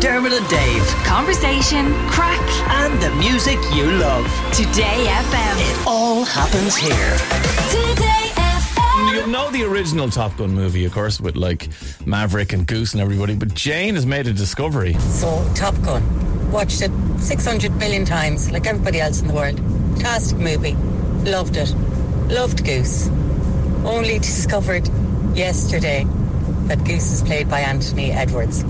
[0.00, 0.86] Dermot and Dave.
[1.04, 4.24] Conversation, crack, And the music you love.
[4.54, 5.56] Today FM.
[5.58, 7.18] It all happens here.
[7.68, 9.14] Today FM.
[9.14, 11.68] You know the original Top Gun movie, of course, with like
[12.06, 14.94] Maverick and Goose and everybody, but Jane has made a discovery.
[14.94, 16.02] So, Top Gun.
[16.50, 19.58] Watched it 600 million times, like everybody else in the world.
[19.58, 20.76] Fantastic movie.
[21.30, 21.74] Loved it.
[22.30, 23.08] Loved Goose.
[23.84, 24.88] Only discovered
[25.36, 26.06] yesterday
[26.68, 28.64] that Goose is played by Anthony Edwards.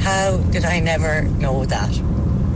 [0.00, 1.90] How did I never know that?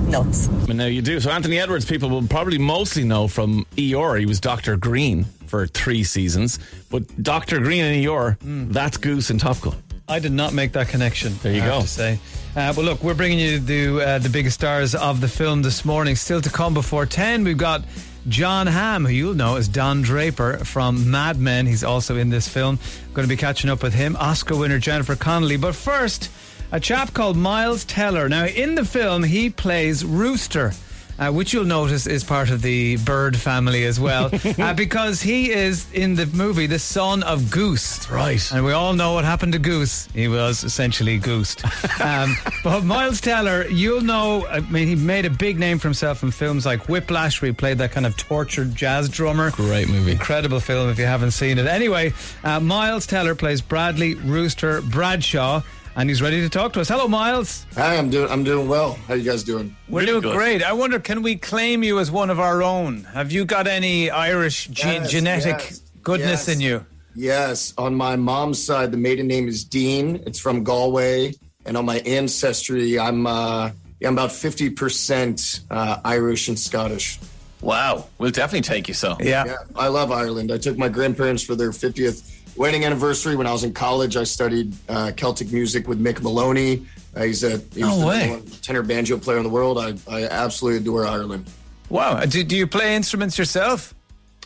[0.08, 0.46] Nuts.
[0.46, 1.20] And now you do.
[1.20, 4.16] So Anthony Edwards, people will probably mostly know from ER.
[4.16, 6.58] He was Doctor Greene for three seasons,
[6.90, 9.76] but Doctor Greene in ER, that's Goose in Top Gun.
[10.08, 11.34] I did not make that connection.
[11.42, 11.80] There you I have go.
[11.82, 12.18] To say,
[12.56, 15.84] uh, but look, we're bringing you the uh, the biggest stars of the film this
[15.84, 16.16] morning.
[16.16, 17.82] Still to come before ten, we've got
[18.28, 21.66] Jon Hamm, who you'll know as Don Draper from Mad Men.
[21.66, 22.78] He's also in this film.
[23.12, 24.16] Going to be catching up with him.
[24.16, 25.58] Oscar winner Jennifer Connelly.
[25.58, 26.30] But first,
[26.72, 28.28] a chap called Miles Teller.
[28.28, 30.72] Now, in the film, he plays Rooster.
[31.20, 35.50] Uh, which you'll notice is part of the bird family as well, uh, because he
[35.50, 37.96] is in the movie the son of Goose.
[37.96, 38.52] That's right.
[38.52, 40.06] And we all know what happened to Goose.
[40.14, 41.64] He was essentially goosed.
[42.00, 46.22] Um, but Miles Teller, you'll know, I mean, he made a big name for himself
[46.22, 49.50] in films like Whiplash, where he played that kind of tortured jazz drummer.
[49.50, 50.12] Great movie.
[50.12, 51.66] Incredible film if you haven't seen it.
[51.66, 52.12] Anyway,
[52.44, 55.62] uh, Miles Teller plays Bradley Rooster Bradshaw,
[55.98, 56.88] and he's ready to talk to us.
[56.88, 57.66] Hello, Miles.
[57.74, 58.30] Hi, I'm doing.
[58.30, 58.94] I'm doing well.
[59.08, 59.76] How you guys doing?
[59.88, 60.36] We're Really doing good.
[60.36, 60.62] great.
[60.62, 63.02] I wonder, can we claim you as one of our own?
[63.12, 66.48] Have you got any Irish ge- Yes, genetic yes, goodness yes.
[66.48, 66.86] in you?
[67.16, 70.22] Yes, on my mom's side, the maiden name is Dean.
[70.24, 71.34] It's from Galway,
[71.66, 73.70] and on my ancestry, I'm uh,
[74.04, 77.18] I'm about fifty percent uh, Irish and Scottish.
[77.60, 78.06] Wow.
[78.18, 79.16] We'll definitely take you so.
[79.18, 79.44] Yeah.
[79.44, 80.52] Yeah, I love Ireland.
[80.52, 84.16] I took my grandparents for their fiftieth wedding anniversary when I was in college.
[84.16, 86.84] I studied uh, Celtic music with Mick Moloney.
[87.16, 89.78] Uh, he's a he was No the tenor banjo player in the world.
[89.78, 91.48] I, I absolutely adore Ireland.
[91.88, 92.16] Wow.
[92.16, 93.94] Uh, Do, do you play instruments yourself?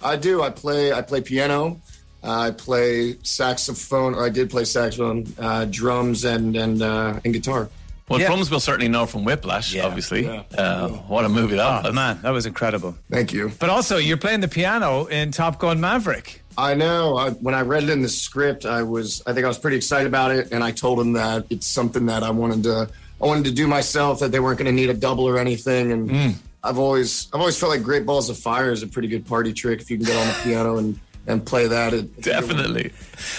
[0.03, 0.43] I do.
[0.43, 0.93] I play.
[0.93, 1.81] I play piano.
[2.23, 7.33] Uh, I play saxophone, or I did play saxophone, uh, drums, and and uh, and
[7.33, 7.69] guitar.
[8.13, 8.27] Well, Yeah.
[8.29, 10.25] drums will certainly know from Whiplash, obviously.
[10.27, 10.43] yeah.
[10.57, 11.95] Uh, what a movie that Oh, was.
[11.95, 12.95] man, that was incredible.
[13.11, 13.51] Thank you.
[13.59, 16.43] But also, you're playing the piano in Top Gun Maverick.
[16.59, 17.17] I know.
[17.17, 19.23] I, when I read it in the script, I was.
[19.27, 22.07] I think I was pretty excited about it, and I told him that it's something
[22.07, 22.89] that I wanted to.
[23.23, 24.21] I wanted to do myself.
[24.21, 27.29] That they weren't going to need a double or anything, and I've always.
[27.33, 29.91] I've always felt like Great Balls of Fire is a pretty good party trick if
[29.91, 31.95] you can get on the piano and and play that.
[31.95, 32.93] It, Definitely.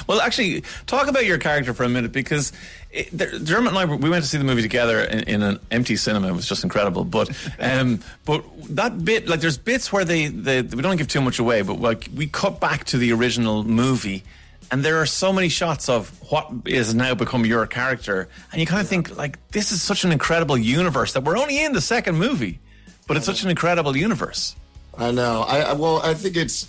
[0.07, 2.53] Well, actually, talk about your character for a minute because
[2.91, 5.59] it, there, Dermot and I we went to see the movie together in, in an
[5.71, 6.29] empty cinema.
[6.29, 7.03] It was just incredible.
[7.03, 7.29] But
[7.59, 8.43] um, but
[8.75, 11.79] that bit, like, there's bits where they, they we don't give too much away, but
[11.79, 14.23] like we cut back to the original movie.
[14.71, 18.65] And there are so many shots of what is now become your character, and you
[18.65, 21.81] kind of think like this is such an incredible universe that we're only in the
[21.81, 22.59] second movie,
[23.05, 24.55] but it's such an incredible universe.
[24.97, 25.41] I know.
[25.41, 26.67] I, I well, I think it's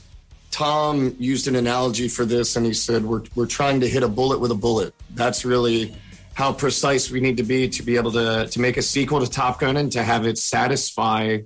[0.55, 4.09] Tom used an analogy for this, and he said we're we're trying to hit a
[4.09, 4.95] bullet with a bullet.
[5.11, 5.97] That's really
[6.35, 9.29] how precise we need to be to be able to to make a sequel to
[9.29, 11.39] Top Gun and to have it satisfy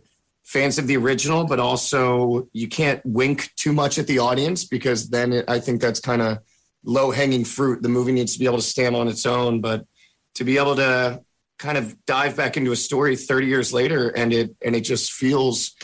[0.44, 5.08] fans of the original, but also you can't wink too much at the audience because
[5.08, 6.40] then it, I think that's kind of
[6.84, 7.80] low hanging fruit.
[7.80, 9.86] The movie needs to be able to stand on its own, but
[10.34, 11.22] to be able to
[11.58, 15.12] kind of dive back into a story 30 years later and it and it just
[15.12, 15.74] feels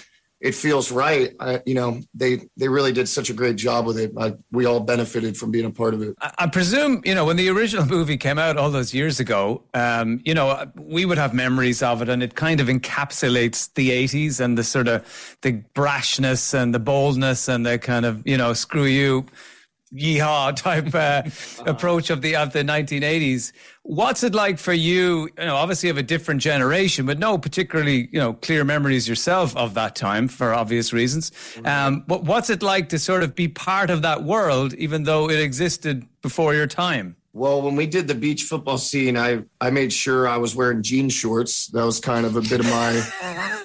[0.44, 1.34] it feels right.
[1.40, 4.12] I, you know they they really did such a great job with it.
[4.16, 6.14] I, we all benefited from being a part of it.
[6.20, 9.62] I, I presume, you know, when the original movie came out all those years ago,
[9.72, 13.90] um, you know, we would have memories of it and it kind of encapsulates the
[13.90, 18.36] 80s and the sort of the brashness and the boldness and the kind of, you
[18.36, 19.24] know, screw you,
[19.94, 21.22] yeehaw type uh,
[21.70, 23.52] approach of the of the 1980s.
[23.82, 25.28] What's it like for you?
[25.38, 29.56] You know, obviously of a different generation, but no particularly you know clear memories yourself
[29.56, 31.32] of that time for obvious reasons.
[31.64, 35.30] Um, but what's it like to sort of be part of that world, even though
[35.30, 37.16] it existed before your time?
[37.34, 40.82] well when we did the beach football scene i i made sure i was wearing
[40.82, 43.02] jean shorts that was kind of a bit of my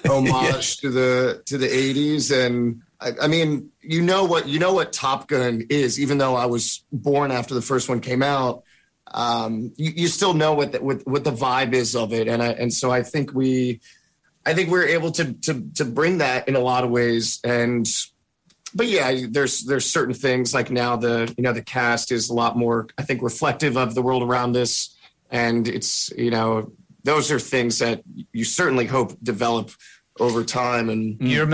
[0.06, 4.72] homage to the to the 80s and I, I mean you know what you know
[4.72, 8.64] what top gun is even though i was born after the first one came out.
[9.12, 12.42] Um, you, you still know what the, what what the vibe is of it, and
[12.42, 13.80] I, and so I think we,
[14.46, 17.88] I think we're able to to to bring that in a lot of ways, and
[18.74, 22.34] but yeah, there's there's certain things like now the you know the cast is a
[22.34, 24.96] lot more I think reflective of the world around us,
[25.28, 26.72] and it's you know
[27.02, 29.72] those are things that you certainly hope develop
[30.20, 31.46] over time, and Your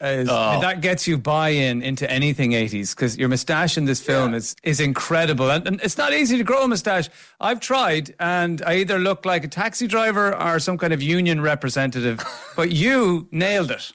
[0.00, 0.60] moustache Is, oh.
[0.60, 4.80] That gets you buy-in into anything 80s because your moustache in this film is is
[4.80, 7.08] incredible, and, and it's not easy to grow a moustache.
[7.40, 11.40] I've tried, and I either look like a taxi driver or some kind of union
[11.40, 12.22] representative,
[12.56, 13.92] but you nailed it.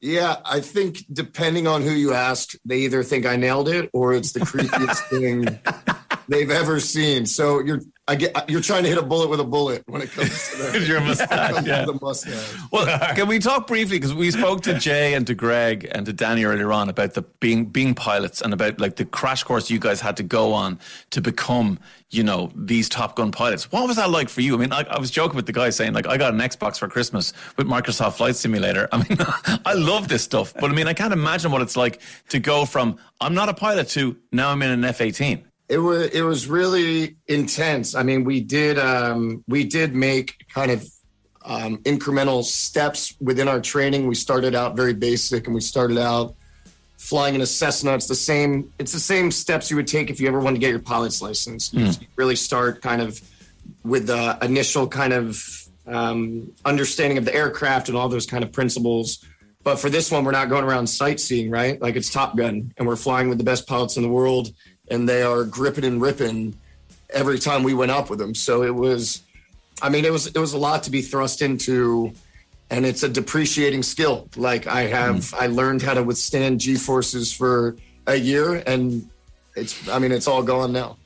[0.00, 4.14] Yeah, I think depending on who you ask, they either think I nailed it or
[4.14, 5.58] it's the creepiest thing
[6.28, 7.26] they've ever seen.
[7.26, 10.10] So you're I get you're trying to hit a bullet with a bullet when it
[10.10, 11.84] comes to the, Your mustache, yeah.
[11.84, 12.56] the mustache.
[12.72, 16.12] Well, can we talk briefly because we spoke to Jay and to Greg and to
[16.12, 19.78] Danny earlier on about the being being pilots and about like the crash course you
[19.78, 20.80] guys had to go on
[21.10, 21.78] to become,
[22.10, 23.70] you know, these Top Gun pilots.
[23.70, 24.56] What was that like for you?
[24.56, 26.80] I mean, I, I was joking with the guy saying like I got an Xbox
[26.80, 28.88] for Christmas with Microsoft Flight Simulator.
[28.90, 29.18] I mean,
[29.64, 32.64] I love this stuff, but I mean, I can't imagine what it's like to go
[32.64, 35.44] from I'm not a pilot to now I'm in an F-18.
[35.70, 37.94] It was it was really intense.
[37.94, 40.84] I mean, we did um, we did make kind of
[41.44, 44.08] um, incremental steps within our training.
[44.08, 46.34] We started out very basic, and we started out
[46.98, 47.94] flying in a Cessna.
[47.94, 48.72] It's the same.
[48.80, 51.22] It's the same steps you would take if you ever wanted to get your pilot's
[51.22, 51.72] license.
[51.72, 53.20] You really start kind of
[53.84, 58.52] with the initial kind of um, understanding of the aircraft and all those kind of
[58.52, 59.24] principles.
[59.62, 61.80] But for this one, we're not going around sightseeing, right?
[61.80, 64.52] Like it's Top Gun, and we're flying with the best pilots in the world,
[64.90, 66.58] and they are gripping and ripping
[67.10, 68.34] every time we went up with them.
[68.34, 69.22] So it was,
[69.82, 72.12] I mean, it was it was a lot to be thrust into,
[72.70, 74.28] and it's a depreciating skill.
[74.36, 75.36] Like I have, hmm.
[75.38, 77.76] I learned how to withstand G forces for
[78.06, 79.08] a year, and
[79.56, 80.96] it's, I mean, it's all gone now.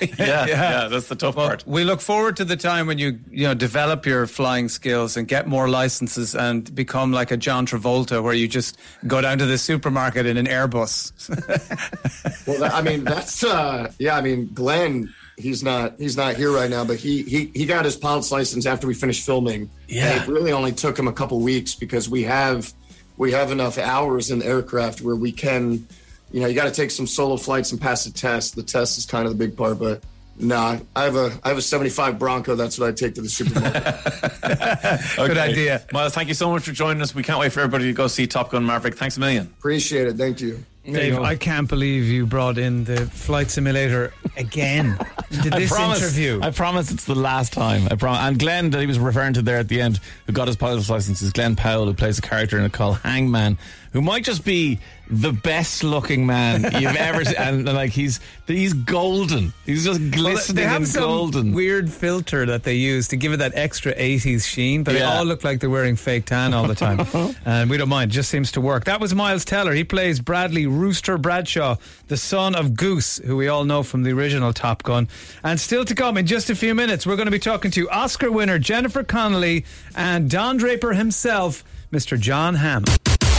[0.18, 1.66] Yeah, yeah, that's the tough part.
[1.66, 5.26] We look forward to the time when you you know develop your flying skills and
[5.26, 9.46] get more licenses and become like a John Travolta, where you just go down to
[9.46, 11.12] the supermarket in an Airbus.
[12.46, 14.16] Well, that, I mean, that's uh, yeah.
[14.16, 17.84] I mean, Glen, he's not he's not here right now, but he he he got
[17.84, 19.70] his pilot's license after we finished filming.
[19.88, 20.12] Yeah.
[20.12, 22.72] and it really only took him a couple weeks because we have
[23.16, 25.86] we have enough hours in the aircraft where we can,
[26.32, 28.56] you know, you got to take some solo flights and pass the test.
[28.56, 30.02] The test is kind of the big part, but.
[30.42, 32.54] Nah, I have a I have a seventy five Bronco.
[32.54, 35.16] That's what I take to the Super supermarket.
[35.16, 35.84] Good idea.
[35.92, 37.14] Miles, thank you so much for joining us.
[37.14, 38.96] We can't wait for everybody to go see Top Gun Maverick.
[38.96, 39.52] Thanks a million.
[39.58, 40.16] Appreciate it.
[40.16, 40.64] Thank you.
[40.84, 44.98] Dave, I can't believe you brought in the flight simulator again
[45.30, 46.40] into this interview.
[46.42, 47.86] I promise it's the last time.
[47.90, 48.20] I promise.
[48.20, 50.88] And Glen that he was referring to there at the end, who got his pilot's
[50.88, 53.58] license, is Glen Powell, who plays a character in it call Hangman,
[53.92, 57.34] who might just be the best looking man you've ever seen.
[57.36, 59.52] And like he's he's golden.
[59.66, 61.52] He's just Well, glistening they have and some golden.
[61.52, 65.24] weird filter that they use to give it that extra 80s sheen, but they all
[65.24, 67.00] look like they're wearing fake tan all the time.
[67.44, 68.84] and we don't mind, it just seems to work.
[68.84, 69.72] That was Miles Teller.
[69.72, 71.76] He plays Bradley Rooster Bradshaw,
[72.08, 75.08] the son of Goose, who we all know from the original Top Gun.
[75.42, 77.88] And still to come in just a few minutes, we're going to be talking to
[77.90, 79.64] Oscar winner Jennifer Connelly
[79.96, 82.18] and Don Draper himself, Mr.
[82.18, 82.84] Jon Hamm.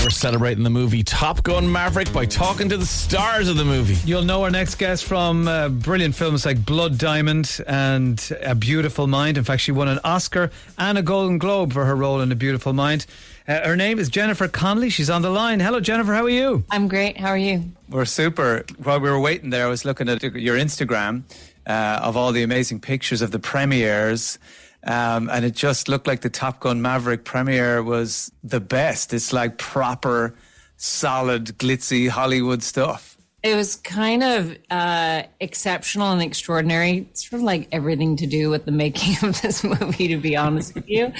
[0.03, 3.94] We're celebrating the movie Top Gun Maverick by talking to the stars of the movie.
[4.03, 9.06] You'll know our next guest from uh, brilliant films like Blood Diamond and A Beautiful
[9.06, 9.38] Mind.
[9.38, 10.50] In fact, she won an Oscar
[10.80, 13.06] and a Golden Globe for her role in A Beautiful Mind.
[13.48, 14.89] Uh, her name is Jennifer Connelly.
[14.89, 15.59] She's on the line.
[15.59, 16.15] Hello, Jennifer.
[16.15, 16.63] How are you?
[16.71, 17.18] I'm great.
[17.18, 17.63] How are you?
[17.88, 18.65] We're super.
[18.81, 21.24] While we were waiting there, I was looking at your Instagram
[21.68, 24.39] uh, of all the amazing pictures of the premieres.
[24.83, 29.13] Um, and it just looked like the Top Gun Maverick premiere was the best.
[29.13, 30.36] It's like proper,
[30.78, 33.12] solid, glitzy Hollywood stuff.
[33.44, 37.10] It was kind of uh, exceptional and extraordinary.
[37.13, 40.75] Sort of like everything to do with the making of this movie, to be honest
[40.75, 41.12] with you.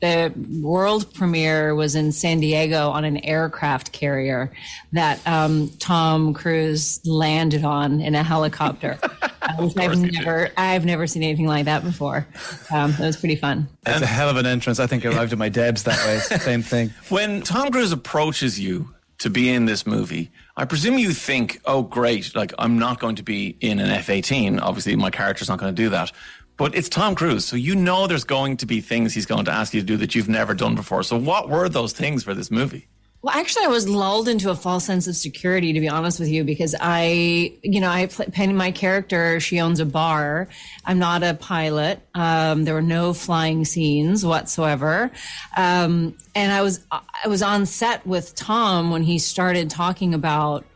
[0.00, 4.52] The world premiere was in San Diego on an aircraft carrier
[4.92, 8.96] that um, Tom Cruise landed on in a helicopter.
[9.58, 12.26] which I've never, I've never seen anything like that before.
[12.72, 13.68] Um, it was pretty fun.
[13.86, 14.78] It's a hell of an entrance.
[14.80, 16.16] I think I arrived at my Debs that way.
[16.16, 16.92] It's the Same thing.
[17.08, 21.82] When Tom Cruise approaches you to be in this movie, I presume you think, oh,
[21.82, 24.58] great, like I'm not going to be in an F 18.
[24.58, 26.12] Obviously, my character's not going to do that.
[26.56, 27.44] But it's Tom Cruise.
[27.44, 29.96] So you know there's going to be things he's going to ask you to do
[29.96, 31.02] that you've never done before.
[31.02, 32.86] So what were those things for this movie?
[33.24, 36.28] Well, actually, I was lulled into a false sense of security, to be honest with
[36.28, 39.40] you, because I, you know, I play, my character.
[39.40, 40.46] She owns a bar.
[40.84, 42.00] I'm not a pilot.
[42.14, 45.10] Um, there were no flying scenes whatsoever.
[45.56, 50.66] Um, and I was, I was on set with Tom when he started talking about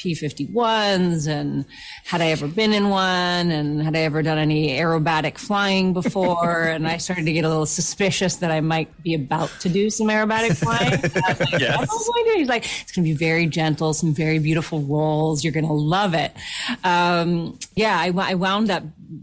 [0.00, 1.64] P-51s and
[2.04, 6.62] had I ever been in one and had I ever done any aerobatic flying before?
[6.64, 9.90] and I started to get a little suspicious that I might be about to do
[9.90, 10.90] some aerobatic flying.
[11.00, 11.78] Like, Yes.
[11.78, 14.14] "What am I going to do?" He's like, it's going to be very gentle, some
[14.14, 15.44] very beautiful rolls.
[15.44, 16.32] You're going to love it.
[16.84, 18.82] Um, yeah, I, I wound up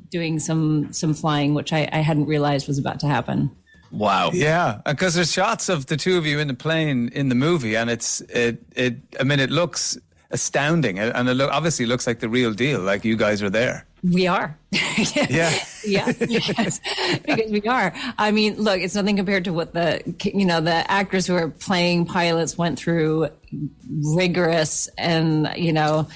[0.09, 3.51] doing some some flying, which I, I hadn't realized was about to happen.
[3.91, 4.31] Wow.
[4.33, 7.75] Yeah, because there's shots of the two of you in the plane in the movie,
[7.77, 8.97] and it's it it.
[9.19, 9.97] I mean, it looks
[10.31, 12.81] astounding, and it look, obviously looks like the real deal.
[12.81, 13.85] Like you guys are there.
[14.03, 14.57] We are.
[15.29, 15.53] Yeah.
[15.85, 16.79] yeah, yes,
[17.25, 17.93] because we are.
[18.17, 21.49] I mean, look, it's nothing compared to what the you know the actors who are
[21.49, 23.29] playing pilots went through
[24.15, 26.07] rigorous and you know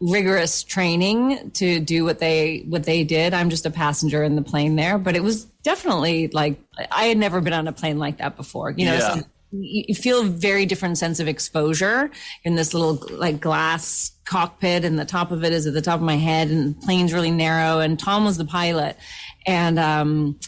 [0.00, 3.34] rigorous training to do what they what they did.
[3.34, 6.58] I'm just a passenger in the plane there, but it was definitely like
[6.90, 8.70] I had never been on a plane like that before.
[8.70, 9.14] You know, Yeah.
[9.16, 12.10] so you feel a very different sense of exposure
[12.42, 15.96] in this little like glass cockpit and the top of it is at the top
[15.96, 18.96] of my head and the plane's really narrow and Tom was the pilot
[19.46, 20.38] and um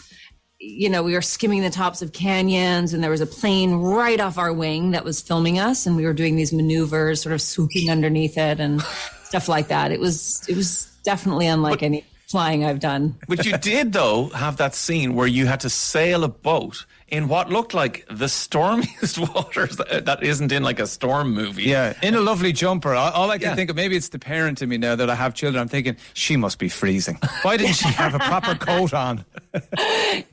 [0.66, 4.18] you know, we were skimming the tops of canyons and there was a plane right
[4.18, 7.42] off our wing that was filming us and we were doing these maneuvers, sort of
[7.42, 8.80] swooping underneath it and
[9.24, 9.92] stuff like that.
[9.92, 13.16] It was it was definitely unlike any flying I've done.
[13.28, 17.28] But you did, though, have that scene where you had to sail a boat in
[17.28, 21.62] what looked like the stormiest waters that, that isn't in like a storm movie.
[21.64, 22.92] Yeah, in a lovely jumper.
[22.92, 23.54] All, all I can Yeah.
[23.54, 25.60] think of, maybe it's the parent in me now that I have children.
[25.60, 27.18] I'm thinking she must be freezing.
[27.42, 29.24] Why didn't she have a proper coat on?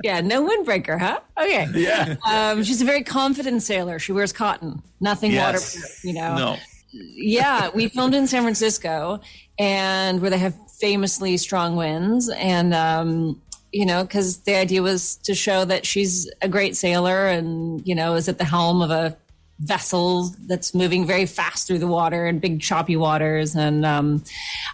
[0.04, 1.20] Yeah, no windbreaker, huh?
[1.40, 1.68] Okay.
[1.76, 2.16] Yeah.
[2.28, 4.00] Um, she's a very confident sailor.
[4.00, 5.76] She wears cotton, nothing Yes.
[5.76, 6.36] waterproof, you know.
[6.36, 6.58] No.
[6.94, 9.22] yeah, we filmed in San Francisco,
[9.60, 13.40] and where they have famously strong winds, and um,
[13.72, 17.96] you know, because the idea was to show that she's a great sailor, and you
[17.96, 19.18] know, is at the helm of a
[19.60, 24.24] vessel that's moving very fast through the water and big choppy waters, and um,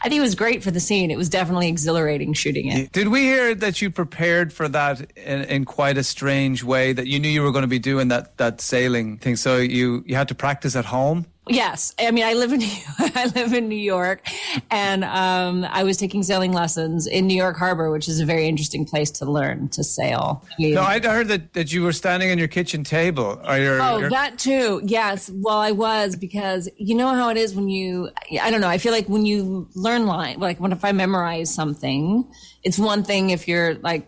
[0.02, 1.12] I think it was great for the scene.
[1.12, 2.92] It was definitely exhilarating shooting it.
[2.92, 6.94] Did we hear that you prepared for that in, in quite a strange way?
[6.94, 10.04] That you knew you were going to be doing that that sailing thing, so you
[10.08, 11.26] you had to practice at home.
[11.50, 12.62] Yes, I mean I live in
[13.00, 14.28] I live in New York,
[14.72, 18.48] and um, I was taking sailing lessons in New York Harbor, which is a very
[18.48, 20.44] interesting place to learn to sail.
[20.52, 23.40] I mean- No, I heard that, that you were standing on your kitchen table.
[23.46, 24.82] Your, Oh, your- that too.
[24.84, 25.30] Yes.
[25.34, 28.10] Well, I was because you know how it is when you,
[28.42, 28.68] I don't know.
[28.68, 32.30] I feel like when you learn line, like when if I memorize something,
[32.64, 34.08] it's one thing if you're like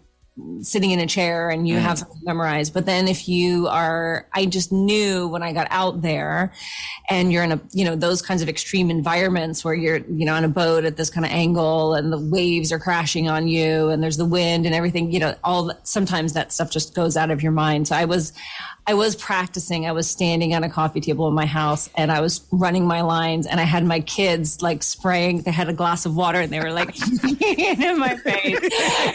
[0.62, 1.79] sitting in a chair and you mm.
[1.79, 2.74] have something memorized.
[2.74, 6.51] But then if you are, I just knew when I got out there
[7.10, 10.36] and you're in a, you know, those kinds of extreme environments where you're, you know,
[10.36, 13.89] on a boat at this kind of angle and the waves are crashing on you
[13.89, 17.31] and there's the wind and everything, you know, all sometimes that stuff just goes out
[17.31, 17.88] of your mind.
[17.88, 18.34] So I was,
[18.89, 19.86] I was practicing.
[19.86, 23.01] I was standing on a coffee table in my house and I was running my
[23.01, 26.51] lines and I had my kids like spraying, they had a glass of water and
[26.51, 28.58] they were like in my face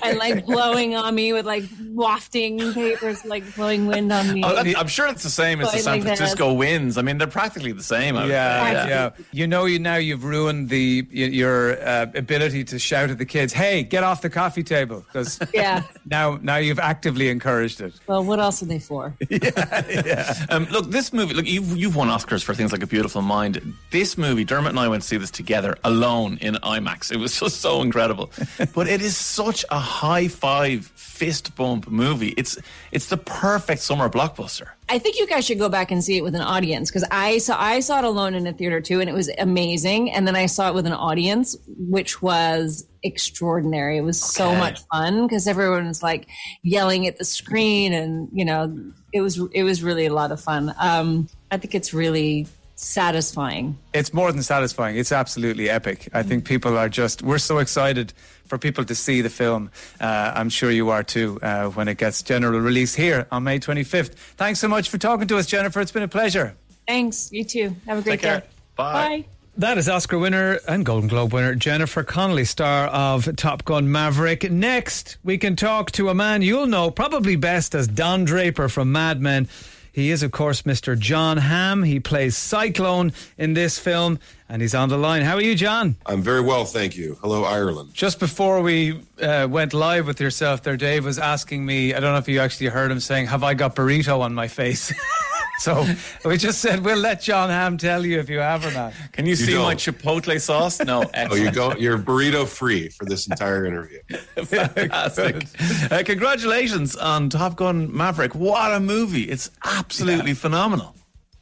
[0.05, 4.43] and like blowing on me with like wafting papers, like blowing wind on me.
[4.45, 6.19] Oh, I'm sure it's the same as the San like this.
[6.19, 6.97] Francisco winds.
[6.97, 8.17] I mean, they're practically the same.
[8.17, 12.79] I would Yeah, yeah, You know, you now you've ruined the your uh, ability to
[12.79, 15.83] shout at the kids, "Hey, get off the coffee table!" Because Yeah.
[16.11, 17.95] Now now you've actively encouraged it.
[18.07, 19.15] Well, what else are they for?
[19.31, 21.35] Yeah, Um, look, this movie.
[21.35, 23.61] Look, you've you've won Oscars for things like A Beautiful Mind.
[23.91, 27.11] This movie, Dermot and I went to see this together alone in IMAX.
[27.13, 28.31] It was just so incredible.
[28.75, 32.35] but it is such a high five, fist bump movie.
[32.37, 32.59] It's
[32.93, 34.69] it's the perfect summer blockbuster.
[34.89, 37.39] I think you guys should go back and see it with an audience because I
[37.39, 40.11] saw I saw it alone in a theater too, and it was amazing.
[40.13, 43.99] And then I saw it with an audience, which was extraordinary.
[43.99, 46.27] It was so much fun because everyone was like
[46.63, 48.77] yelling at the screen, and you know,
[49.13, 50.75] it was it was really a lot of fun.
[50.79, 53.79] Um, I think it's really satisfying.
[53.93, 54.97] It's more than satisfying.
[54.97, 56.09] It's absolutely epic.
[56.13, 58.13] I think people are just, we're so excited
[58.47, 59.71] for people to see the film.
[60.01, 63.59] Uh, I'm sure you are too uh, when it gets general release here on May
[63.61, 64.15] 25th.
[64.37, 65.81] Thanks so much for talking to us, Jennifer.
[65.81, 66.57] It's been a pleasure.
[66.87, 67.33] Thanks.
[67.33, 67.77] You too.
[67.87, 68.41] Have a great Take care.
[68.41, 68.47] day.
[68.77, 68.93] Bye.
[68.93, 69.25] Bye.
[69.57, 74.51] That is Oscar winner and Golden Globe winner Jennifer Connelly, star of Top Gun Maverick.
[74.51, 78.91] Next, we can talk to a man you'll know probably best as Don Draper from
[78.91, 79.49] Mad Men.
[79.93, 80.99] He is, of course, Mr.
[80.99, 81.85] Jon Hamm.
[81.85, 84.19] He plays Cyclone in this film,
[84.49, 85.23] and he's on the line.
[85.23, 85.95] How are you, Jon?
[86.05, 87.17] I'm very well, thank you.
[87.21, 87.95] Hello, Ireland.
[87.95, 92.13] Just before we uh, went live with yourself there, Dave was asking me, I don't
[92.13, 94.93] know if you actually heard him saying, Have I got burrito on my face?
[95.59, 95.87] so
[96.25, 98.93] we just said, We'll let Jon Hamm tell you if you have or not.
[99.13, 99.63] Can you, see don't.
[99.63, 100.81] my chipotle sauce?
[100.81, 101.05] No.
[101.35, 101.75] Oh, you go.
[101.75, 104.01] You're burrito free for this entire interview.
[104.45, 105.47] Fantastic.
[105.91, 108.35] uh, congratulations on Top Gun Maverick.
[108.35, 109.23] What a movie.
[109.23, 110.95] It's absolutely phenomenal.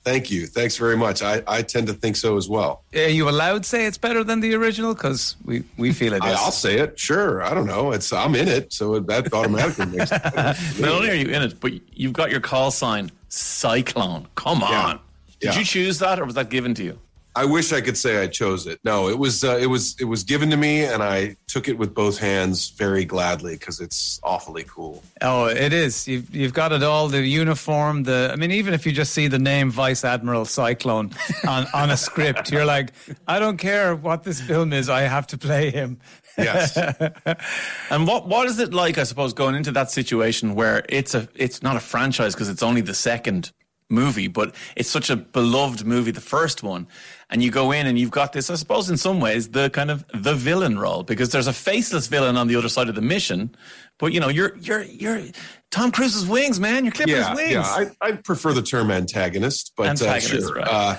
[0.04, 0.47] Thank you.
[0.47, 1.23] Thanks very much.
[1.23, 2.85] I, I tend to think so as well.
[2.95, 4.95] Are you allowed to say it's better than the original?
[4.95, 6.99] Because we, we feel it I, I'll say it.
[6.99, 7.42] Sure.
[7.42, 7.92] I don't know.
[7.92, 10.23] It's I'm in it, so that automatically makes it.
[10.23, 10.88] better for me.
[10.88, 14.27] Not only are you in it, but you've got your call sign Cyclone.
[14.35, 15.01] Come on.
[15.41, 15.59] Did Yeah.
[15.59, 16.99] you choose that or was that given to you?
[17.35, 18.79] I wish I could say I chose it.
[18.85, 21.79] No, it was uh, it was it was given to me, and I took it
[21.79, 25.03] with both hands very gladly because it's awfully cool.
[25.23, 26.07] Oh, it is.
[26.07, 27.09] You've, you've got it all.
[27.09, 28.03] The uniform.
[28.03, 31.12] The I mean, even if you just see the name Vice Admiral Cyclone
[31.49, 32.93] on, on a script, you're like,
[33.27, 34.91] I don't care what this film is.
[34.91, 36.01] I have to play him.
[36.37, 36.79] Yes.
[37.91, 38.97] And what what is it like?
[38.97, 42.62] I suppose going into that situation where it's a it's not a franchise because it's
[42.62, 43.53] only the second
[43.93, 46.89] movie, but it's such a beloved movie, the first one,
[47.29, 48.49] and you go in and you've got this.
[48.51, 52.07] I suppose in some ways the kind of the villain role because there's a faceless
[52.07, 53.55] villain on the other side of the mission,
[53.99, 55.23] but you know you're you're you're
[55.71, 56.85] Tom Cruise's wings, man.
[56.85, 57.53] You're clipping yeah, his wings.
[57.53, 57.91] yeah.
[58.01, 60.55] I, I prefer the term antagonist, but Antagonist, uh, sure.
[60.55, 60.69] right.
[60.69, 60.97] Uh,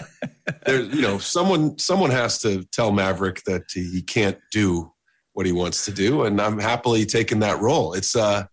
[0.66, 4.93] there, you know, someone someone has to tell Maverick that he can't do
[5.34, 7.94] what he wants to do, and I'm happily taking that role.
[7.94, 8.46] It's uh,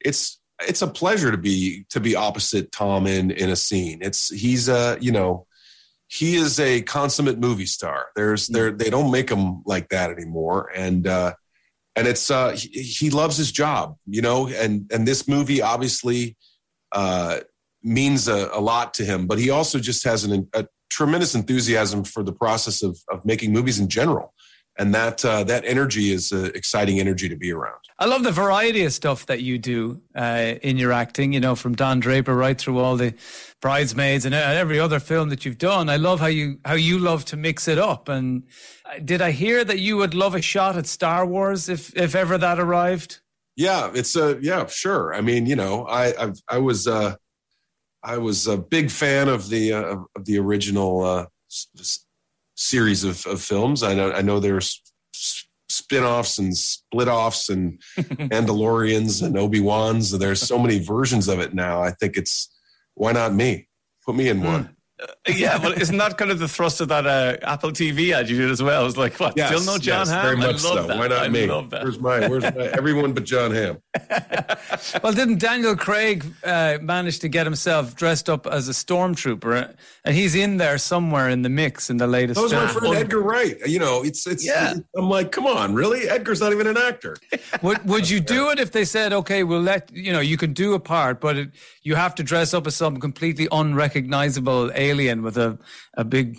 [0.00, 4.00] it's it's a pleasure to be to be opposite Tom in in a scene.
[4.02, 5.46] It's he's uh, you know,
[6.08, 8.06] he is a consummate movie star.
[8.16, 11.34] There's there they don't make him like that anymore, and uh,
[11.96, 16.36] and it's uh, he, he loves his job, you know, and and this movie obviously
[16.92, 17.40] uh,
[17.82, 22.04] means a, a lot to him, but he also just has an, a tremendous enthusiasm
[22.04, 24.34] for the process of of making movies in general,
[24.78, 27.78] and that uh, that energy is uh, exciting energy to be around.
[27.98, 31.56] I love the variety of stuff that you do uh, in your acting, you know,
[31.56, 33.12] from Don Draper right through all the
[33.60, 35.88] bridesmaids and every other film that you've done.
[35.88, 38.08] I love how you how you love to mix it up.
[38.08, 38.44] And
[38.84, 42.14] uh, did I hear that you would love a shot at Star Wars if if
[42.14, 43.20] ever that arrived?
[43.56, 45.12] Yeah, it's a yeah, sure.
[45.12, 47.16] I mean, you know, I I've, I was uh,
[48.04, 51.26] I was a big fan of the uh, of the original uh,
[52.58, 53.82] series of, of films.
[53.82, 54.82] I know I know there's
[55.70, 60.10] spin-offs and split-offs and Mandalorians and Obi-Wans.
[60.10, 61.80] There's so many versions of it now.
[61.82, 62.54] I think it's
[62.94, 63.68] why not me?
[64.04, 64.46] Put me in hmm.
[64.46, 64.76] one.
[65.28, 68.38] yeah, but isn't that kind of the thrust of that uh, Apple TV ad you
[68.38, 68.82] did as well?
[68.82, 69.34] It was like, what?
[69.36, 70.22] Yes, still no Jon yes, Hamm?
[70.22, 70.86] Very I much love so.
[70.88, 70.98] that.
[70.98, 71.46] Why not I me?
[71.46, 71.84] love that.
[71.84, 73.78] Where's my where's my everyone but Jon Hamm?
[75.02, 79.74] Well, didn't Daniel Craig uh, manage to get himself dressed up as a stormtrooper?
[80.04, 82.94] And he's in there somewhere in the mix in the latest That was my friend
[82.94, 83.56] Edgar Wright.
[83.66, 84.46] You know, it's it's.
[84.46, 84.74] Yeah.
[84.96, 86.08] I'm like, come on, really?
[86.08, 87.16] Edgar's not even an actor.
[87.62, 90.52] Would would you do it if they said, okay, we'll let you know you can
[90.52, 91.50] do a part, but it,
[91.82, 95.58] you have to dress up as some completely unrecognizable alien with a
[95.94, 96.38] a big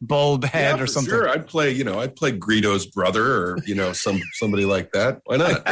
[0.00, 1.10] bulb head Yeah, or something?
[1.12, 1.72] Sure, I'd play.
[1.72, 5.20] You know, I'd play Greedo's brother, or you know, some somebody like that.
[5.24, 5.66] Why not?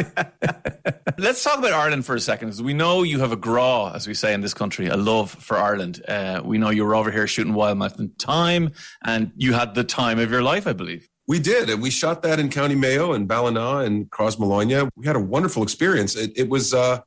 [1.17, 4.07] Let's talk about Ireland for a second, because we know you have a grá, as
[4.07, 6.03] we say in this country, a love for Ireland.
[6.07, 8.71] Uh, we know you were over here shooting Wild Mountain Thyme,
[9.03, 11.07] and you had the time of your life, I believe.
[11.27, 14.89] we did, and we shot that in County Mayo and Ballina and Crossmolina.
[14.95, 16.15] We had a wonderful experience.
[16.15, 16.99] It, it was, uh,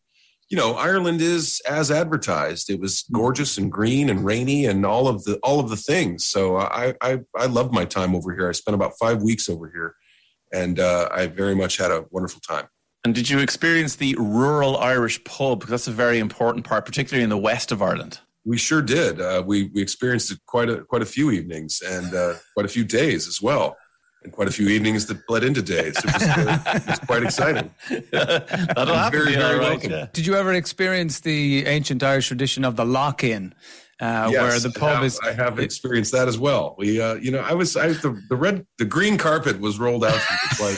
[0.51, 2.71] you know, Ireland is as advertised.
[2.71, 6.27] It was gorgeous and green and rainy and all of the all of the things.
[6.27, 8.49] So I I I loved my time over here.
[8.49, 9.95] I spent about five weeks over here,
[10.53, 12.67] and uh, I very much had a wonderful time.
[13.05, 15.61] And did you experience the rural Irish pub?
[15.61, 18.19] Because that's a very important part, particularly in the west of Ireland.
[18.45, 19.21] We sure did.
[19.21, 22.71] Uh, we we experienced it quite a quite a few evenings and uh, quite a
[22.71, 23.77] few days as well,
[24.23, 25.97] and quite a few evenings that bled into days.
[25.97, 27.71] It was, it was quite exciting.
[28.13, 29.19] That'll happen.
[29.19, 29.91] Very, very all right, welcome.
[29.93, 30.07] yeah.
[30.13, 33.55] Did you ever experience the ancient Irish tradition of the lock-in,
[34.01, 35.21] uh, Yes, where the I pub have- is?
[35.21, 36.75] I have experienced that as well.
[36.79, 40.05] We, uh, you know, I was I, the the red the green carpet was rolled
[40.05, 40.19] out
[40.59, 40.77] quite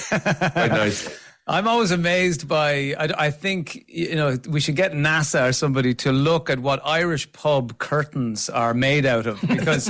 [0.52, 1.12] quite nicely.
[1.46, 2.94] I'm always amazed by.
[2.96, 6.80] I, I think you know we should get NASA or somebody to look at what
[6.84, 9.88] Irish pub curtains are made out of because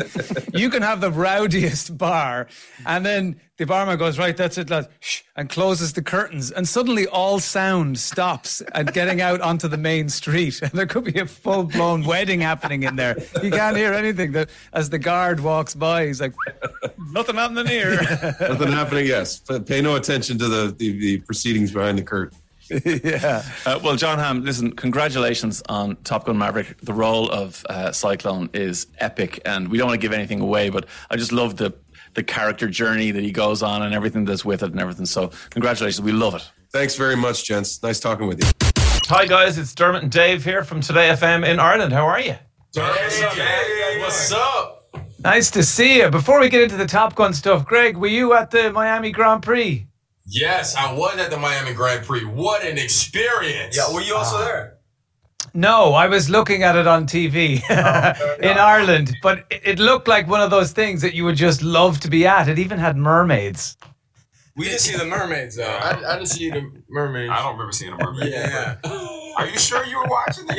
[0.54, 2.48] you can have the rowdiest bar,
[2.86, 6.66] and then the barman goes right, that's it, lad, shh, and closes the curtains, and
[6.66, 11.18] suddenly all sound stops and getting out onto the main street, and there could be
[11.20, 13.16] a full blown wedding happening in there.
[13.42, 14.32] You can't hear anything.
[14.32, 16.32] The, as the guard walks by, he's like,
[17.12, 17.96] Nothing happening here.
[18.40, 19.06] Nothing happening.
[19.06, 22.38] Yes, P- pay no attention to the the, the proceedings behind the curtain.
[23.04, 23.42] yeah.
[23.66, 26.78] Uh, well, Jon Hamm, listen, congratulations on Top Gun Maverick.
[26.80, 30.70] The role of uh, Cyclone is epic, and we don't want to give anything away,
[30.70, 31.74] but I just love the
[32.14, 35.06] the character journey that he goes on and everything that's with it and everything.
[35.06, 36.50] So, congratulations, we love it.
[36.70, 37.82] Thanks very much, gents.
[37.82, 38.50] Nice talking with you.
[39.08, 41.92] Hi guys, it's Dermot and Dave here from Today FM in Ireland.
[41.92, 42.36] How are you?
[42.74, 44.78] What's up?
[45.18, 46.08] Nice to see you.
[46.08, 49.42] Before we get into the Top Gun stuff, Greg, were you at the Miami Grand
[49.42, 49.86] Prix?
[50.26, 52.24] Yes, I was at the Miami Grand Prix.
[52.24, 53.76] What an experience!
[53.76, 54.44] Yeah, were you also ah.
[54.44, 54.78] there?
[55.54, 60.08] No, I was looking at it on TV oh, in Ireland, but it, it looked
[60.08, 62.48] like one of those things that you would just love to be at.
[62.48, 63.76] It even had mermaids.
[64.56, 65.64] We didn't see the mermaids though.
[65.64, 67.30] I, I didn't see the mermaids.
[67.30, 68.32] I don't remember seeing a mermaid.
[68.32, 68.76] Yeah.
[69.38, 70.54] Are you sure you were watching the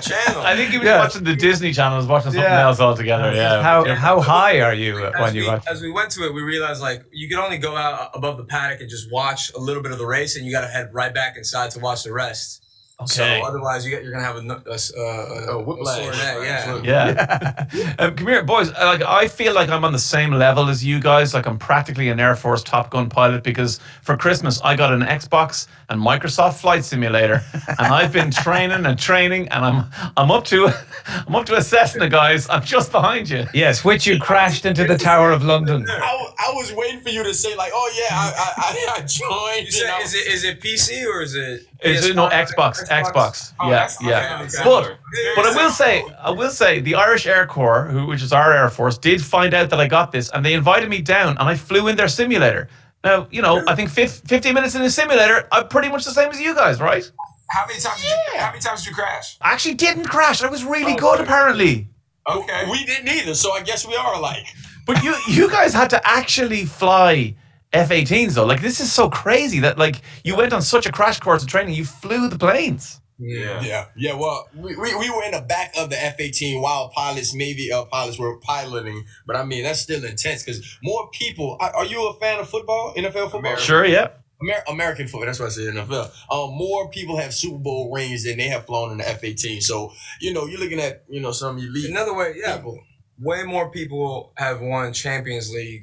[0.00, 0.98] channel I think he was Yeah.
[0.98, 1.98] watching the Disney Channel.
[1.98, 2.62] Was watching something Yeah.
[2.62, 3.32] else altogether.
[3.32, 3.62] Yeah.
[3.62, 3.94] How Yeah.
[3.94, 5.64] how high are you as when we, you watch?
[5.68, 8.44] as we went to it, we realized like you could only go out above the
[8.44, 10.90] paddock and just watch a little bit of the race, and you got to head
[10.92, 12.62] right back inside to watch the rest.
[13.06, 16.02] So otherwise, you get, you're gonna have a, no- a, s- uh, a, a whiplash.
[16.02, 17.66] sore neck, Yeah.
[17.72, 17.94] Yeah.
[17.98, 18.70] um, come here, boys.
[18.70, 21.34] uh, Like, I feel like I'm on the same level as you guys.
[21.34, 25.00] Like, I'm practically an Air Force Top Gun pilot because for Christmas I got an
[25.02, 29.84] Xbox and Microsoft Flight Simulator, and I've been training and training, and I'm
[30.16, 30.68] I'm up to
[31.06, 32.48] I'm up to a Cessna, guys.
[32.48, 33.44] I'm just behind you.
[33.52, 35.84] Yes, which you crashed into the Tower of London.
[35.88, 39.00] I, I was waiting for you to say like, oh yeah, I I, I, I
[39.06, 39.66] joined.
[39.66, 41.66] You said, is it is it PC or is it?
[41.84, 42.86] Is it no Xbox?
[43.04, 43.52] Xbox.
[43.60, 44.42] Oh, yeah, that's- okay, yeah.
[44.42, 44.64] okay.
[44.64, 44.98] But
[45.36, 48.52] but I will say I will say the Irish Air Corps, who, which is our
[48.52, 51.48] Air Force, did find out that I got this, and they invited me down, and
[51.48, 52.68] I flew in their simulator.
[53.04, 56.12] Now you know I think fif- 15 minutes in the simulator, I'm pretty much the
[56.12, 57.04] same as you guys, right?
[57.50, 58.00] How many times?
[58.00, 59.36] Did you, how many times did you crash?
[59.40, 60.42] I actually didn't crash.
[60.42, 61.26] I was really Oh, good, good.
[61.26, 61.88] apparently.
[62.28, 62.62] Okay.
[62.70, 64.46] We didn't either, so I guess we are alike.
[64.86, 67.34] But you you guys had to actually fly
[67.72, 68.46] F-18s though.
[68.46, 71.48] Like this is so crazy that like you went on such a crash course of
[71.48, 73.00] training, you flew the planes.
[73.18, 73.62] Yeah.
[73.62, 73.84] Yeah.
[73.96, 74.14] Yeah.
[74.14, 77.70] Well, we, we, we were in the back of the F 18 while pilots, maybe
[77.72, 79.04] uh, pilots were piloting.
[79.26, 81.56] But I mean, that's still intense because more people.
[81.60, 83.56] Are, are you a fan of football, NFL football?
[83.56, 84.08] Sure, yeah.
[84.42, 85.26] Amer- American football.
[85.26, 86.10] That's what I said NFL.
[86.30, 89.60] Um, more people have Super Bowl rings than they have flown in the F 18.
[89.60, 91.90] So, you know, you're looking at, you know, some elite.
[91.90, 92.56] Another way, yeah.
[92.56, 92.80] people.
[93.20, 95.82] Way more people have won Champions League.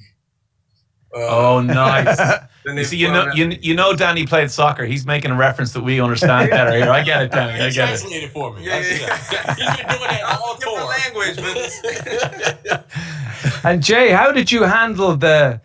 [1.16, 2.18] Uh, Oh, nice.
[2.66, 4.86] than you see, you know, at- you, you know, Danny played soccer.
[4.86, 6.90] He's making a reference that we understand better here.
[6.92, 7.54] I get it, Danny.
[7.62, 7.98] I He get it.
[8.00, 8.66] translated for me.
[8.66, 9.56] Yeah, I see yeah.
[9.56, 10.88] He's been doing that all different tour.
[10.88, 11.38] language,
[12.64, 12.86] but
[13.64, 15.60] And Jay, how did you handle the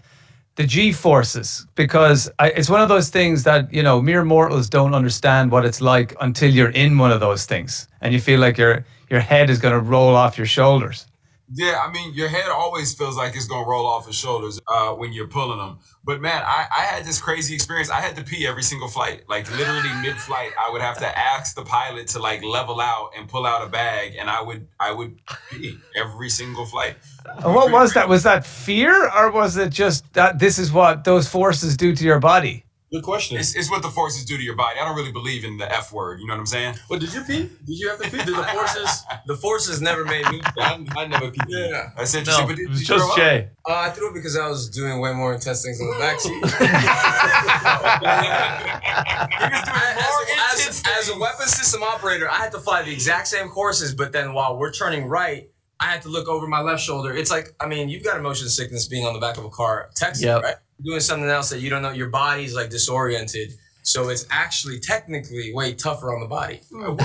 [0.57, 1.67] the G forces?
[1.75, 5.65] Because I, it's one of those things that you know mere mortals don't understand what
[5.65, 9.21] it's like until you're in one of those things, and you feel like your your
[9.21, 11.07] head is going to roll off your shoulders.
[11.53, 14.93] Yeah, I mean, your head always feels like it's gonna roll off your shoulders uh,
[14.93, 15.79] when you're pulling them.
[16.03, 17.91] But man, I, I had this crazy experience.
[17.91, 19.25] I had to pee every single flight.
[19.29, 23.29] Like literally mid-flight, I would have to ask the pilot to like level out and
[23.29, 26.97] pull out a bag, and I would I would pee every single flight.
[27.27, 28.09] And what was that?
[28.09, 32.05] Was that fear, or was it just that this is what those forces do to
[32.05, 32.65] your body?
[32.95, 33.37] Good question.
[33.39, 34.79] It's, it's what the forces do to your body.
[34.79, 36.21] I don't really believe in the F word.
[36.21, 36.77] You know what I'm saying?
[36.89, 37.51] Well, did you pee?
[37.65, 38.19] Did you have to pee?
[38.19, 39.03] Did the forces?
[39.27, 40.41] the forces never made me.
[40.61, 41.45] I, I never peed.
[41.49, 41.91] Yeah.
[41.97, 42.45] That's interesting.
[42.45, 43.17] No, but did it was you throw just?
[43.17, 43.49] Jay.
[43.69, 46.41] Uh, I threw it because I was doing way more intense things in the backseat.
[49.35, 53.93] as, as, as a weapon system operator, I had to fly the exact same courses,
[53.93, 55.49] but then while we're turning right,
[55.81, 57.13] I had to look over my left shoulder.
[57.13, 59.51] It's like, I mean, you've got a motion sickness being on the back of a
[59.51, 60.43] car, texting, Yep.
[60.43, 60.55] right?
[60.83, 63.53] Doing something else that you don't know, your body's like disoriented.
[63.83, 66.61] So it's actually technically way tougher on the body.
[66.71, 66.97] Who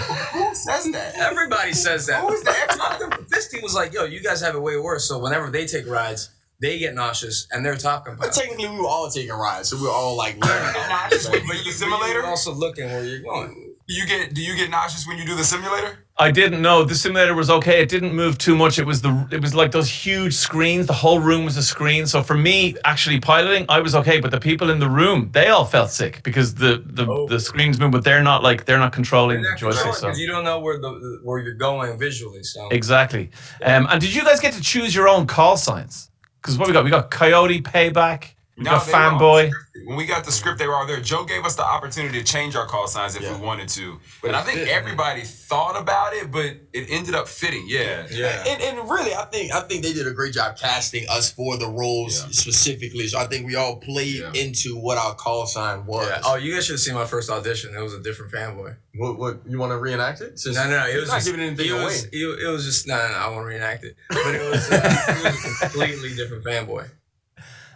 [0.56, 1.14] says that?
[1.18, 2.22] Everybody says that.
[2.22, 3.18] Who is that?
[3.30, 5.08] This team was like, yo, you guys have it way worse.
[5.08, 6.30] So whenever they take rides,
[6.62, 9.78] they get nauseous and they're talking But about technically, we were all taking rides, so
[9.78, 10.74] we were all like learning.
[10.90, 12.26] Nauseous when you simulator?
[12.26, 13.69] Also looking where you're going.
[13.90, 16.06] Do you get do you get nauseous when you do the simulator?
[16.16, 17.82] I didn't know the simulator was okay.
[17.82, 18.78] It didn't move too much.
[18.78, 20.86] It was the it was like those huge screens.
[20.86, 22.06] The whole room was a screen.
[22.06, 24.20] So for me, actually piloting, I was okay.
[24.20, 27.28] But the people in the room, they all felt sick because the the, Oh.
[27.28, 29.96] the screens move, but they're not like they're not controlling the joystick.
[29.96, 32.44] So you don't know where the where you're going visually.
[32.44, 33.32] So exactly.
[33.64, 36.12] Um, and did you guys get to choose your own call signs?
[36.42, 38.36] Because what we got, we got Coyote Payback.
[38.60, 39.52] We got they were all Fanboy.
[39.86, 41.00] When we got the script, they were all there.
[41.00, 43.38] Joe gave us the opportunity to change our call signs if Yeah.
[43.40, 44.00] we wanted to.
[44.22, 47.66] But and I think fit, everybody thought about it, but it ended up fitting.
[47.68, 48.06] Yeah.
[48.12, 48.44] yeah.
[48.46, 51.58] And, and really, I think I think they did a great job casting us for
[51.58, 52.28] the roles Yeah.
[52.32, 53.08] specifically.
[53.08, 54.32] So I think we all played Yeah.
[54.34, 56.08] into what our call sign was.
[56.10, 56.22] Yeah.
[56.26, 57.74] Oh, you guys should have seen my first audition.
[57.74, 58.76] It was a different fanboy.
[58.96, 60.38] What, what you want to reenact it?
[60.40, 61.84] Since No, no, it was not just, giving anything it away.
[61.86, 63.96] was, it, it was just no, no, no, I won't reenact it.
[64.10, 66.90] But it was, uh, it was a completely different fanboy.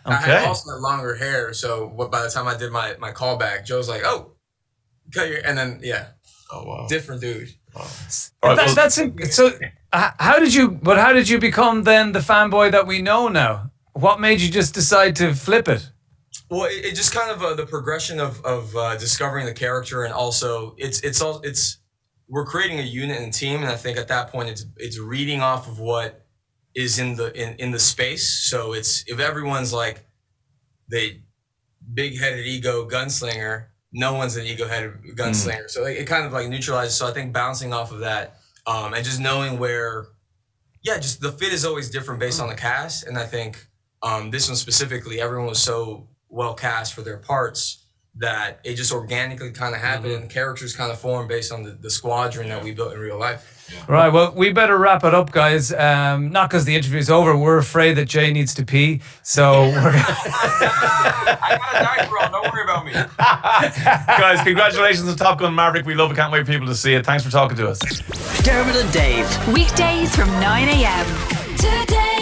[0.05, 3.11] I had also had longer hair, so what, by the time I did my my
[3.11, 4.33] callback, Joe's like, "Oh,
[5.13, 6.07] cut your," and then yeah,
[6.51, 6.85] oh wow.
[6.89, 7.49] different dude.
[7.75, 9.51] All right, That- well- that's in- so.
[9.93, 10.71] How did you?
[10.71, 13.69] But how did you become then the fanboy that we know now?
[13.93, 15.87] What made you just decide to flip it?
[16.49, 20.03] Well, it, it just kind of uh, the progression of of uh, discovering the character,
[20.03, 21.77] and also it's it's all it's
[22.27, 25.41] we're creating a unit and team, and I think at that point it's it's reading
[25.41, 26.22] off of what
[26.75, 28.27] is in the in, in the space.
[28.49, 30.05] So it's if everyone's like
[30.87, 31.19] the
[31.93, 35.69] big headed ego gunslinger, no one's an ego headed gunslinger.
[35.69, 36.95] So it, it kind of like neutralizes.
[36.95, 40.07] So I think bouncing off of that, um, and just knowing where,
[40.83, 43.67] yeah, just the fit is always different based on the cast, and I think
[44.01, 47.82] um, this one specifically, everyone was so well cast for their parts
[48.15, 51.71] that it just organically kind of happened and characters kind of formed based on the,
[51.71, 53.49] the squadron that we built in real life.
[53.87, 55.73] Right, well, we better wrap it up, guys.
[55.73, 57.35] Um, not because the interview's over.
[57.35, 59.01] We're afraid that Jay needs to pee.
[59.23, 62.29] So, we're, I got a diet bro.
[62.29, 62.91] Don't worry about me.
[64.07, 65.85] Guys, congratulations on Top Gun Maverick.
[65.85, 66.15] We love it.
[66.15, 67.05] Can't wait for people to see it.
[67.05, 67.79] Thanks for talking to us.
[68.43, 69.47] Dermot and Dave.
[69.47, 71.05] Weekdays from 9 a.m.
[71.57, 72.12] Today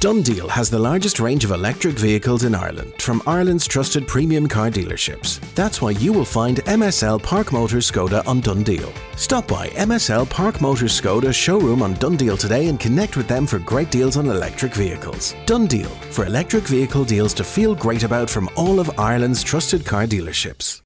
[0.00, 4.70] DoneDeal has the largest range of electric vehicles in Ireland from Ireland's trusted premium car
[4.70, 5.40] dealerships.
[5.54, 8.92] That's why you will find MSL Park Motors Skoda on DoneDeal.
[9.16, 13.58] Stop by MSL Park Motors Skoda showroom on DoneDeal today and connect with them for
[13.58, 15.34] great deals on electric vehicles.
[15.46, 20.06] DoneDeal for electric vehicle deals to feel great about from all of Ireland's trusted car
[20.06, 20.74] dealerships.